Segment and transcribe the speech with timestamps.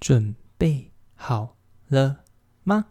[0.00, 2.24] 准备好了
[2.62, 2.86] 吗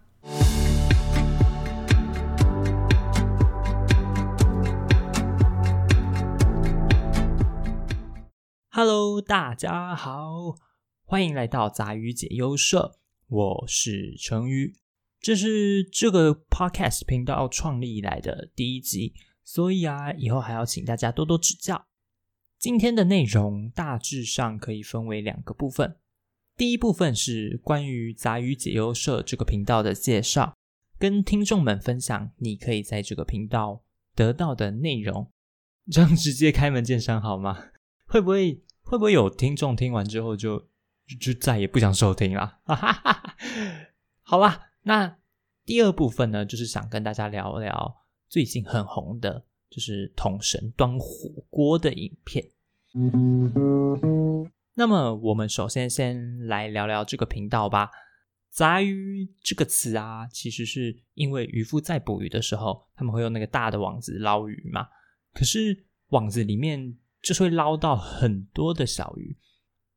[8.69, 10.55] ？Hello，大家好，
[11.03, 14.75] 欢迎来到杂鱼解忧社，我是成鱼，
[15.19, 21.87] 这是这个 Podcast 频道创立以来的第一集，所以啊，以后还要请大家多多指教。
[22.59, 25.98] 今天的内容大致上可以分为两个部分。
[26.59, 30.57] 第一部分是关于杂鱼解忧社这个频道的介绍，
[30.97, 33.81] 跟听众们分享你可以在这个频道
[34.13, 35.31] 得到的内容。
[35.89, 37.67] 这样直接开门见山好吗？
[38.07, 40.67] 会不会会不会有听众听完之后就
[41.17, 42.59] 就再也不想收听了？
[44.21, 45.17] 好吧，那
[45.63, 52.49] 第二部分呢，就是想跟大家聊聊最近很红的，就是统神端火锅的影片。
[54.79, 57.91] 那么，我们首先先来聊聊这个频道吧。
[58.49, 64.87] 杂鱼这个词啊，其实是因为渔夫在捕鱼的时候，他们会用那个大的网子捞鱼嘛。
[65.33, 69.37] 可是网子里面就是会捞到很多的小鱼，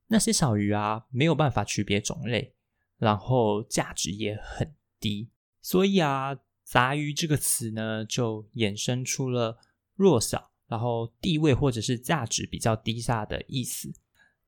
[0.08, 2.56] 那些小鱼啊没有办法区别种类，
[2.98, 9.58] 然后价值也很低，所以啊，杂鱼这个词呢就衍生出了
[9.94, 13.94] 弱小，然后地位或者是价值比较低下的意思。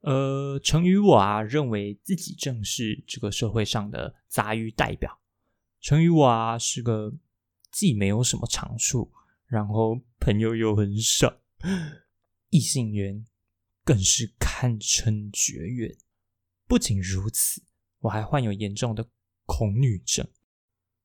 [0.05, 5.19] 呃，成宇我啊，认为自己正是这个社会上的杂鱼代表。
[5.81, 7.15] 成宇我啊，是个
[7.73, 9.11] 既没有什么长处，
[9.47, 11.35] 然后朋友又很少，
[12.51, 13.25] 异性缘
[13.83, 15.97] 更是堪称绝缘。
[16.67, 17.63] 不仅如此，
[18.01, 19.09] 我还患有严重的
[19.47, 20.27] 恐女症。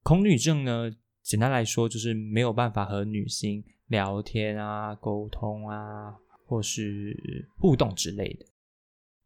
[0.04, 0.92] 恐女症呢，
[1.24, 8.46] 简单来说就是没有办法和女性聊天啊、沟通啊，或是互动之类的。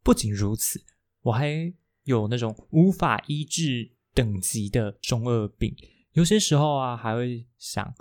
[0.03, 0.83] 不仅如此，
[1.21, 1.73] 我还
[2.03, 5.73] 有那种无法医治等级的中二病。
[6.11, 7.95] 有些时候啊，还会想，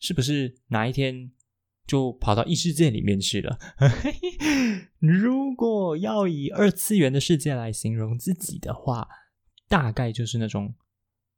[0.00, 1.30] 是不是哪一天
[1.86, 3.58] 就跑到异世界里面去了？
[4.98, 9.08] 如果要以二次元的世界来形容自己的话，
[9.68, 10.74] 大概就是那种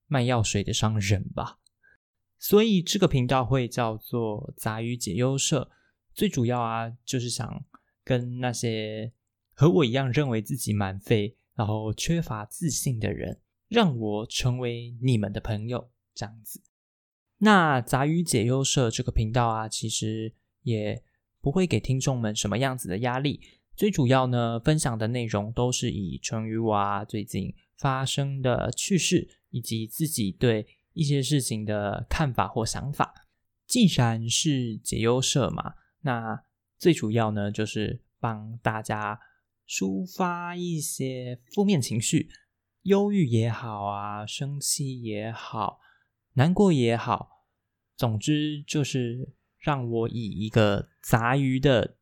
[0.06, 1.58] 卖药水的商人吧。
[2.38, 5.70] 所以这个频道会叫做杂鱼解忧社，
[6.14, 7.64] 最主要啊，就是想
[8.02, 9.12] 跟那些。
[9.58, 16.62] 和我一样认为自己蛮废，然后缺乏自信的人，让我成为你们的朋友，这样子。
[17.38, 20.32] 那杂鱼解忧社这个频道啊，其实
[20.62, 21.02] 也
[21.40, 23.40] 不会给听众们什么样子的压力。
[23.74, 33.12] 最主要呢，分享的内容都是以成语啊最近发生的趣事，以及自己对一些事情的看法或想法。
[33.66, 36.44] 既然是解忧社嘛，那
[36.78, 39.18] 最主要呢，就是帮大家。
[39.68, 42.30] 抒发一些负面情绪，
[42.82, 45.78] 忧郁也好啊，生气也好，
[46.32, 47.44] 难过也好，
[47.94, 51.98] 总之就是让我以一个杂鱼的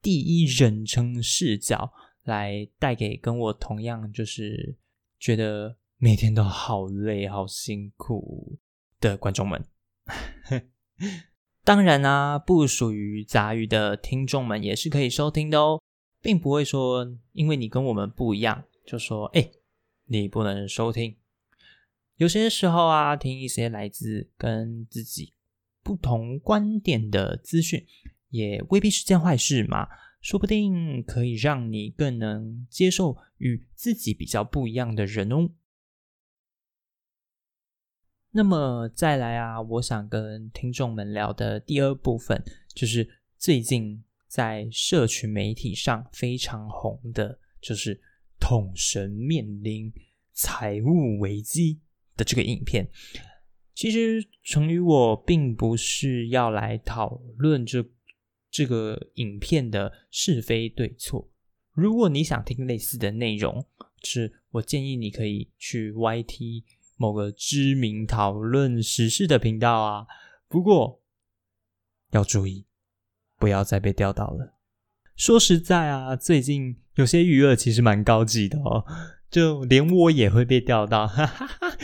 [0.00, 1.92] 第一人称视角
[2.22, 4.76] 来带给跟我同样就是
[5.18, 8.58] 觉得每天都好累、好辛苦
[9.00, 9.64] 的观众们。
[11.64, 15.82] 当然啊，不属于杂鱼的听众们也是可以收听的哦。
[16.20, 19.50] 并不会说，因为你跟我们不一样，就说哎，
[20.06, 21.16] 你不能收听。
[22.16, 25.34] 有些时候啊，听一些来自跟自己
[25.82, 27.86] 不同观点的资讯，
[28.30, 29.88] 也未必是件坏事嘛。
[30.20, 35.50] 说不定可以让你更能接受与自己比较不一样的人哦。
[38.32, 44.02] 那么再来啊，我想跟听众们聊的第二部分，就是最近。
[44.28, 48.00] 在社群媒体上非常红的，就是
[48.38, 49.92] 统神面临
[50.32, 51.80] 财务危机
[52.16, 52.88] 的这个影片。
[53.74, 57.84] 其实，成宇我并不是要来讨论这
[58.50, 61.30] 这个影片的是非对错。
[61.72, 63.64] 如果你想听类似的内容，
[64.02, 66.64] 是我建议你可以去 YT
[66.96, 70.06] 某个知名讨论时事的频道啊。
[70.48, 71.00] 不过
[72.10, 72.67] 要注意。
[73.38, 74.54] 不要再被钓到了。
[75.16, 78.84] 说实在啊，最近有些鱼饵其实蛮高级的哦，
[79.30, 81.06] 就连我也会被钓到。
[81.06, 81.76] 哈哈哈。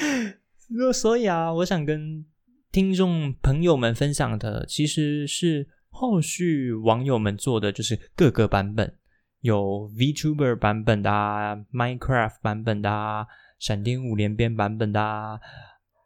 [0.92, 2.24] 所以啊，我想跟
[2.70, 8.94] 听众朋友们分享的，其实是后续网友们做的，就是各个版本，
[9.40, 13.26] 有 VTuber 版本的啊、Minecraft 版本的啊、
[13.58, 15.40] 闪电五连鞭版本的啊，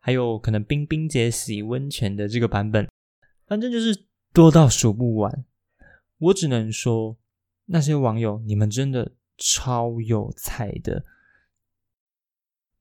[0.00, 2.88] 还有可能冰冰姐洗温泉的这个版本，
[3.46, 4.07] 反正就是。
[4.32, 5.44] 多到数不完，
[6.18, 7.16] 我只能说，
[7.66, 11.04] 那些网友，你们真的超有才的。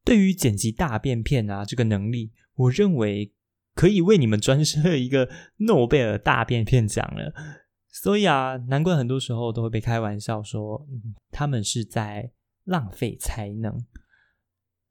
[0.03, 3.33] 对于剪辑大便片啊这个能力，我认为
[3.73, 7.33] 可以为你们专设一个诺贝尔大便片奖了。
[7.89, 10.87] 所以啊，难怪很多时候都会被开玩笑说，
[11.31, 12.31] 他们是在
[12.63, 13.85] 浪费才能。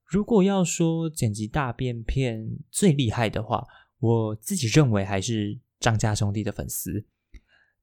[0.05, 3.67] 如果要说剪辑大便片最厉害的话，
[3.99, 7.07] 我自己认为还是张家兄弟的粉丝。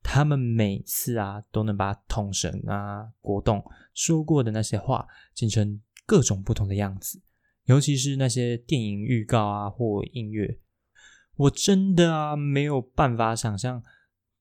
[0.06, 3.64] 他们每次啊都能把统神啊、国栋
[3.94, 7.22] 说过的那些话剪成各种不同的样子，
[7.64, 10.60] 尤其是那些电影预告啊或音乐，
[11.38, 13.82] 我真的啊没有办法想象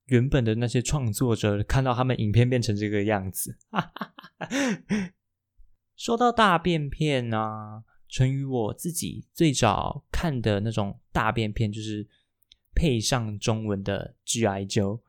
[0.06, 3.56] 原本的那些创作者看到他们影片变成这个样子。
[5.96, 12.08] 说到大便片啊，成于我自己最早看的那种大便片，就是
[12.74, 15.02] 配上中文的 G.I.J.O，。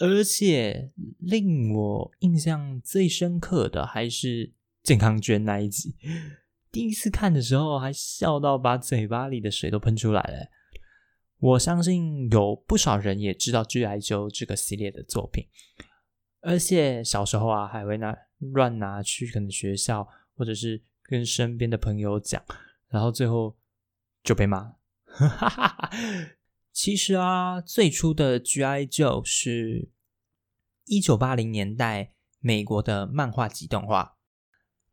[0.00, 4.50] 而且令我印象最深刻的还是
[4.82, 5.94] 健康卷那一集，
[6.72, 10.48] 第一次看的时候还笑到把嘴巴里的水都喷出来了。
[11.38, 15.46] 我相信有不少人也知道《G I 九》这个系列的作品，
[16.40, 22.42] 而且小时候啊还会拿乱拿去跟学校或者是跟身边的朋友讲，
[22.88, 23.54] 然后最后
[24.22, 25.90] 就被骂哈哈哈。
[26.82, 28.86] 其实啊，最初的 G.I.
[28.86, 29.90] Joe 是
[30.86, 34.16] 一九八零年代美国的漫画集动画，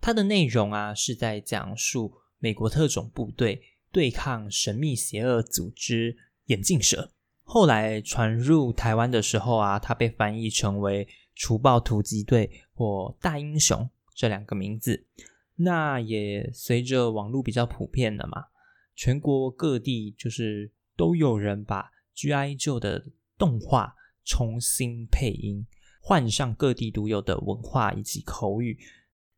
[0.02, 6.18] 它的内容啊是在讲述美国特种部队对抗神秘邪恶组织
[6.48, 7.14] 眼镜蛇。
[7.44, 15.08] 后来传入台湾的时候啊，它被翻译成为除暴突击队或大英雄这两个名字。
[15.56, 18.48] 那也随着网络比较普遍了嘛，
[18.94, 20.74] 全国各地就是。
[20.98, 22.56] 都有人把 G.I.
[22.56, 23.06] Joe 的
[23.38, 23.96] 动画
[24.26, 25.66] 重新配音，
[26.02, 28.78] 换上各地独有的文化以及口语，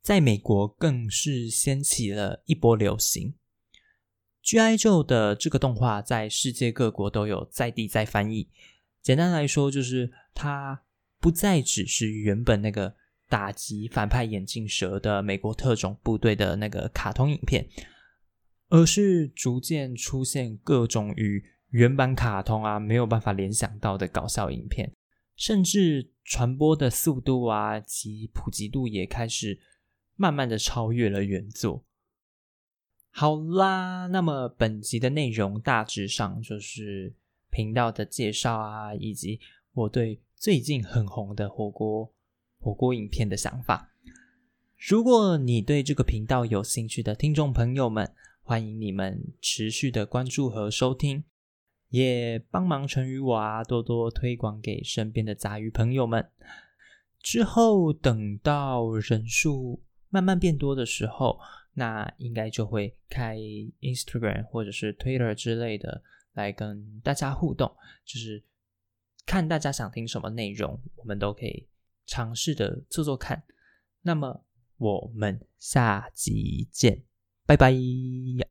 [0.01, 3.35] 在美国更是掀起了一波流行。
[4.41, 4.77] G.I.
[4.77, 8.49] Joe 的这个动画在世界各国都有在地在翻译。
[9.01, 10.81] 简单来说，就是它
[11.19, 12.95] 不再只是原本那个
[13.27, 17.69] 打击反派眼镜蛇的美国特种部队的那个卡通影片。
[18.69, 24.95] 而是逐渐出现各种与原版卡通啊没有办法联想到的搞笑影片，
[25.35, 29.59] 甚至传播的速度啊及普及度也开始
[30.15, 31.83] 慢慢的超越了原作。
[33.11, 37.15] 好啦，那么本集的内容大致上就是
[37.51, 39.39] 频道的介绍啊，以及
[39.73, 42.13] 我对最近很红的火锅
[42.59, 43.91] 火锅影片的想法。
[44.77, 48.13] 如果你对这个频道有兴趣的听众朋友们，
[48.49, 51.23] 欢迎你们持续的关注和收听，
[51.89, 56.27] 也帮忙成语我啊多多推广给身边的杂鱼朋友们。
[57.19, 61.39] 之后等到人数慢慢变多的时候，
[61.73, 63.37] 那应该就会开
[63.81, 66.01] Instagram 或者是 Twitter 之类的
[66.33, 67.71] 来跟大家互动，
[68.03, 68.43] 就是
[69.27, 71.67] 看大家想听什么内容，我们都可以
[72.07, 73.43] 尝试的做做看。
[74.01, 74.43] 那么
[74.77, 77.08] 我们下集见。
[77.49, 78.45] 拜拜。